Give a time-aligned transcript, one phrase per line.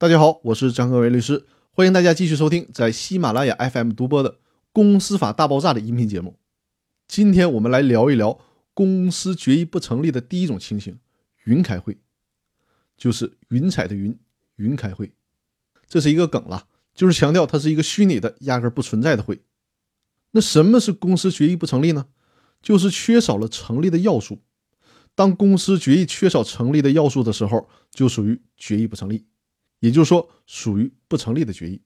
[0.00, 4.32] 大家好，我是张克伟律师，欢迎大家继续收听在喜马拉雅 FM 独播的
[4.72, 6.38] 《公司法大爆炸》的音频节目。
[7.06, 8.40] 今天我们来聊一聊
[8.72, 10.98] 公司决议不成立的第一种情形——
[11.44, 11.98] 云开会，
[12.96, 14.18] 就是云彩的云，
[14.56, 15.12] 云开会。
[15.86, 19.42] 这是一个梗了，就是强调它是一个虚拟的、压根不存在的会。
[20.30, 22.06] 那什么是公司决议不成立呢？
[22.62, 24.40] 就是缺少了成立的要素。
[25.14, 29.26] 当公司决议缺少成立的要素的时候，就属于决议不成立。
[29.80, 31.82] 也就是说，属于不成立的决议。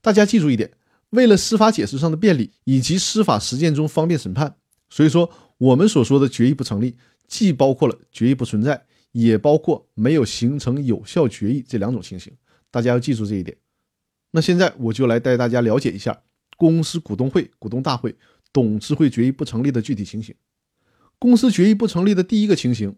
[0.00, 0.70] 大家记住一点：
[1.10, 4.56] 为了司法解释上的便利以及司法实践中方便审判，
[4.88, 6.96] 所以说我们所说的决议不成立，
[7.26, 12.32] 既包括了决议不存在，也包括没有形成有效决议这两种情形。
[12.70, 13.56] 大家要记住这一点。
[14.32, 16.22] 那现在我就来带大家了解一下
[16.56, 18.14] 公司股东会、股东大会、
[18.52, 20.34] 董事会决议不成立的具体情形。
[21.18, 22.96] 公司决议不成立的第一个情形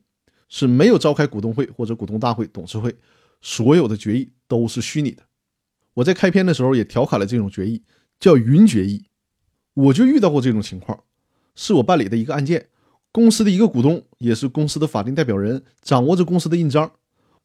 [0.48, 2.96] 是没有召开股东会或者股东大会、董事会。
[3.46, 5.22] 所有的决议都是虚拟的。
[5.94, 7.84] 我在开篇的时候也调侃了这种决议，
[8.18, 9.06] 叫云决议。
[9.72, 11.04] 我就遇到过这种情况，
[11.54, 12.70] 是我办理的一个案件，
[13.12, 16.90] 公司的一个股东也是公司的法定代表人，掌握着公司的印章。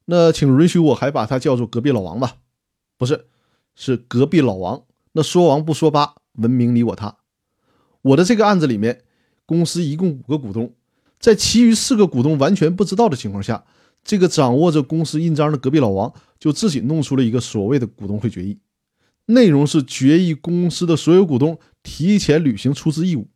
[0.06, 2.38] 那请允许我还把他叫做隔壁老王吧，
[2.98, 3.28] 不是，
[3.76, 4.84] 是隔壁老王。
[5.12, 7.18] 那说王不说八，文明你我他。
[8.02, 9.04] 我的这个案子里面，
[9.46, 10.74] 公司一共五个股东，
[11.20, 13.66] 在其余四个股东完全不知道的情况下。
[14.04, 18.58] 这个掌握着公司印章的隔壁老王就自己弄出了一个所谓的股东会决议，
[19.28, 23.28] 内容是决议公司的所有股东提前履行出资义务。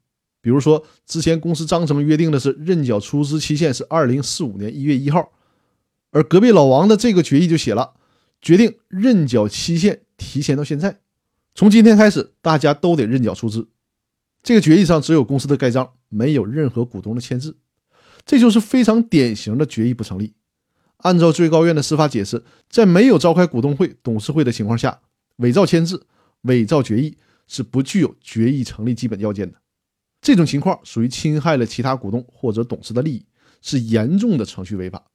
[0.42, 5.32] 比如说，之前公司章程约定的是认缴出资期限是二零四五年一月一号，
[6.12, 7.94] 而隔壁老王的这个决议就写了，
[8.42, 11.00] 决定认缴期限提前到现在，
[11.56, 13.68] 从今天开始大家都得认缴出资。
[14.44, 17.58] 这个决议上只有公司的盖章，没有任何股东的签字，
[18.24, 20.34] 这就是非常典型的决议不成立。
[21.06, 25.02] 按照最高院的司法解释，在没有召开股东会、董事会的情况下，
[25.36, 26.08] 伪造签字、
[26.42, 27.16] 伪造决议
[27.48, 29.56] 是不具有决议成立基本要件的。
[30.20, 33.26] 这种情况属于侵害了其他股东或者董事的利益，
[33.62, 35.06] 是严重的程序违法。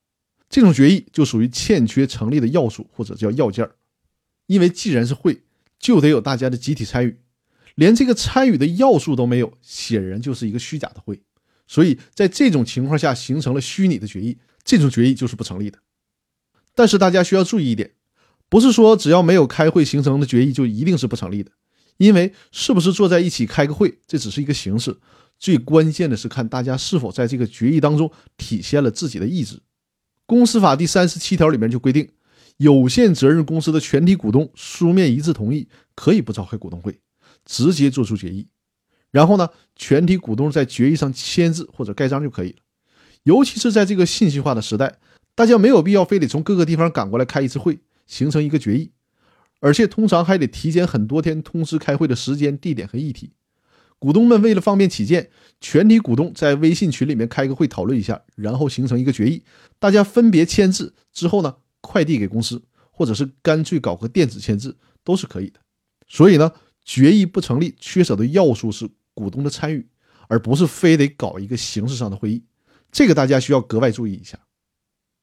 [0.48, 3.74] 这种决议就属于欠缺成立的要素或者叫要件儿。
[4.46, 5.42] 因为既然是会，
[5.80, 7.18] 就得有大家的集体参与，
[7.74, 11.20] 连这个参与的要素都没有，显然就是一个虚假的会。
[11.66, 14.38] 所以在这种情况下，形成了虚拟的决议。
[14.70, 15.80] 这种决议就是不成立的，
[16.76, 17.90] 但是大家需要注意一点，
[18.48, 21.50] 不是说只要没有开会形成的决议就一定是不成立的，
[21.96, 24.96] 因为是不是坐在一起开个会，这只是一个形式，
[25.40, 29.60] 最关键的是看大家是否在这个决议当中体现了自己的意志。
[30.24, 32.08] 公司法第三十七条里面就规定，
[32.58, 35.66] 有限责任公司的全体股东书面一致同意，
[35.96, 37.00] 可以不召开股东会，
[37.44, 38.46] 直接做出决议，
[39.10, 42.58] 然后呢，全体股东在决议上签字或者盖章就可以了。
[43.24, 44.98] 尤其是在这个信息化的时代，
[45.34, 48.90] 大家没有必要非得从各个地方赶过来开一次会，形成一个决议，
[49.60, 53.32] 而且通常还得提前很多天通知开会的时间、地点和议题。
[53.98, 55.28] 股东们为了方便起见，
[55.60, 59.42] 全体股东在微信群里面开个会讨论一下，然后形成一个决议，
[59.78, 65.60] 大家分别签字之后呢，快递给公司，或者是干脆搞个电子签字都是可以的。
[66.08, 66.50] 所以呢，
[66.82, 69.86] 决议不成立，缺少的要素是股东的参与，
[70.28, 72.42] 而不是非得搞一个形式上的会议。
[72.90, 74.38] 这个大家需要格外注意一下。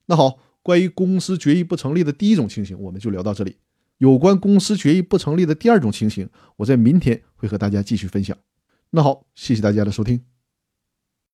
[0.05, 3.57] 那好，关于公司决议不成立的第一种情形，我们就聊到这里。
[3.97, 8.38] 有关公司决议不成立的第二种情形，我在明天会和大家继续分享。
[8.91, 10.36] 那好，谢谢大家的收听。